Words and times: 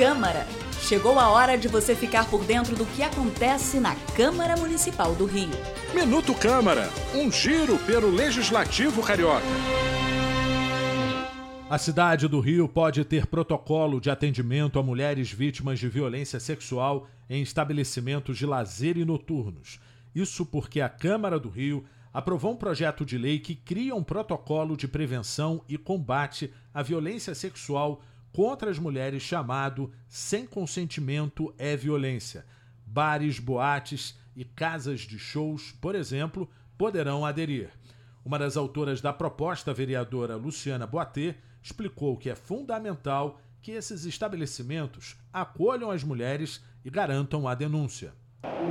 Câmara. 0.00 0.46
Chegou 0.80 1.18
a 1.18 1.28
hora 1.28 1.58
de 1.58 1.68
você 1.68 1.94
ficar 1.94 2.26
por 2.30 2.42
dentro 2.42 2.74
do 2.74 2.86
que 2.86 3.02
acontece 3.02 3.78
na 3.78 3.94
Câmara 4.16 4.56
Municipal 4.56 5.14
do 5.14 5.26
Rio. 5.26 5.50
Minuto 5.94 6.34
Câmara, 6.34 6.88
um 7.14 7.30
giro 7.30 7.76
pelo 7.80 8.08
Legislativo 8.08 9.02
Carioca. 9.02 9.44
A 11.68 11.76
cidade 11.76 12.28
do 12.28 12.40
Rio 12.40 12.66
pode 12.66 13.04
ter 13.04 13.26
protocolo 13.26 14.00
de 14.00 14.08
atendimento 14.08 14.78
a 14.78 14.82
mulheres 14.82 15.30
vítimas 15.30 15.78
de 15.78 15.86
violência 15.86 16.40
sexual 16.40 17.06
em 17.28 17.42
estabelecimentos 17.42 18.38
de 18.38 18.46
lazer 18.46 18.96
e 18.96 19.04
noturnos. 19.04 19.78
Isso 20.14 20.46
porque 20.46 20.80
a 20.80 20.88
Câmara 20.88 21.38
do 21.38 21.50
Rio 21.50 21.84
aprovou 22.10 22.52
um 22.52 22.56
projeto 22.56 23.04
de 23.04 23.18
lei 23.18 23.38
que 23.38 23.54
cria 23.54 23.94
um 23.94 24.02
protocolo 24.02 24.78
de 24.78 24.88
prevenção 24.88 25.62
e 25.68 25.76
combate 25.76 26.50
à 26.72 26.82
violência 26.82 27.34
sexual 27.34 28.00
contra 28.32 28.70
as 28.70 28.78
mulheres 28.78 29.22
chamado 29.22 29.92
Sem 30.08 30.46
Consentimento 30.46 31.54
é 31.58 31.76
Violência. 31.76 32.46
Bares, 32.86 33.38
boates 33.38 34.16
e 34.36 34.44
casas 34.44 35.00
de 35.00 35.18
shows, 35.18 35.72
por 35.80 35.94
exemplo, 35.94 36.48
poderão 36.78 37.24
aderir. 37.24 37.70
Uma 38.24 38.38
das 38.38 38.56
autoras 38.56 39.00
da 39.00 39.12
proposta, 39.12 39.70
a 39.70 39.74
vereadora 39.74 40.36
Luciana 40.36 40.86
Boatê, 40.86 41.34
explicou 41.62 42.16
que 42.16 42.30
é 42.30 42.34
fundamental 42.34 43.40
que 43.62 43.72
esses 43.72 44.04
estabelecimentos 44.04 45.16
acolham 45.32 45.90
as 45.90 46.02
mulheres 46.02 46.62
e 46.84 46.90
garantam 46.90 47.46
a 47.46 47.54
denúncia. 47.54 48.14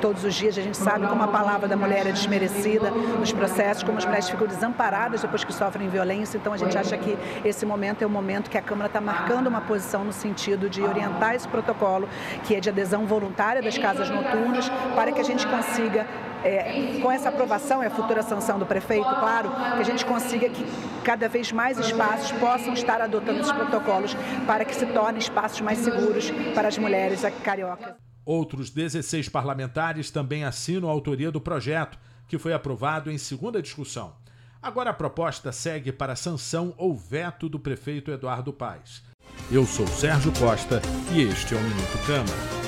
Todos 0.02 0.24
os 0.24 0.34
dias 0.34 0.58
a 0.58 0.62
gente 0.62 0.78
sabe 0.78 1.06
como 1.08 1.22
a 1.24 1.28
palavra 1.28 1.68
da 1.68 1.76
mulher 1.76 2.08
é 2.08 2.12
desmerecida 2.12 2.90
nos 2.90 3.34
processos, 3.34 3.84
como 3.84 3.98
as 3.98 4.06
mulheres 4.06 4.30
ficam 4.30 4.48
desamparadas 4.48 5.22
depois 5.22 5.44
que 5.44 5.54
sofrem 5.54 5.90
violência. 5.90 6.38
Então 6.38 6.54
a 6.54 6.58
gente 6.58 6.78
acha 6.78 6.98
que 6.98 7.18
esse 7.44 7.66
momento 7.66 8.02
é 8.02 8.06
o 8.06 8.10
momento 8.10 8.50
que 8.50 8.58
a 8.58 8.62
Câmara 8.62 8.88
está 8.88 9.02
marcando 9.02 9.48
uma 9.48 9.62
posição 9.62 10.06
no 10.06 10.14
sentido 10.14 10.70
de 10.70 10.82
orientar 10.82 11.36
esse 11.36 11.48
protocolo, 11.48 12.08
que 12.46 12.56
é 12.56 12.60
de 12.60 12.70
adesão 12.70 13.06
voluntária 13.06 13.62
das 13.62 13.78
casas 13.78 14.10
noturnas, 14.10 14.70
para 14.96 15.12
que 15.12 15.20
a 15.20 15.24
gente 15.24 15.46
consiga 15.48 16.08
é, 16.44 17.00
com 17.02 17.12
essa 17.12 17.30
aprovação 17.30 17.84
e 17.84 17.86
a 17.86 17.90
futura 17.90 18.24
sanção 18.24 18.58
do 18.58 18.66
prefeito, 18.66 19.04
claro, 19.04 19.52
que 19.76 19.82
a 19.82 19.86
gente 19.86 20.06
consiga 20.06 20.50
que 20.50 20.66
cada 21.04 21.28
vez 21.28 21.52
mais 21.52 21.78
espaços 21.78 22.32
possam 22.34 22.74
estar 22.74 23.02
adotando 23.02 23.40
esses 23.42 23.52
protocolos 23.52 24.16
para 24.48 24.64
que 24.64 24.76
se 24.76 24.86
tornem 24.86 25.20
espaços 25.20 25.60
mais 25.60 25.80
seguros 25.80 26.32
para 26.56 26.70
as 26.70 26.78
mulheres 26.78 27.22
cariocas. 27.44 28.09
Outros 28.26 28.70
16 28.70 29.30
parlamentares 29.30 30.12
também 30.12 30.44
assinam 30.44 30.90
a 30.90 30.92
autoria 30.92 31.32
do 31.32 31.42
projeto, 31.42 31.98
que 32.28 32.38
foi 32.38 32.54
aprovado 32.54 33.10
em 33.10 33.18
segunda 33.18 33.62
discussão. 33.62 34.14
Agora 34.62 34.90
a 34.90 34.94
proposta 34.94 35.52
segue 35.52 35.92
para 35.92 36.16
sanção 36.16 36.74
ou 36.78 36.96
veto 36.96 37.48
do 37.48 37.60
prefeito 37.60 38.12
Eduardo 38.12 38.52
Paes. 38.52 39.02
Eu 39.52 39.66
sou 39.66 39.88
Sérgio 39.88 40.32
Costa 40.34 40.82
e 41.14 41.22
este 41.22 41.56
é 41.56 41.58
o 41.58 41.62
Minuto 41.62 41.98
Câmara. 42.06 42.60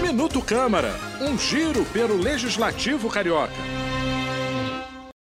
Minuto 0.00 0.40
Câmara, 0.42 0.94
um 1.20 1.36
giro 1.36 1.84
pelo 1.86 2.16
Legislativo 2.16 3.10
Carioca. 3.10 3.52